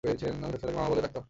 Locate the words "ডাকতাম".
1.01-1.19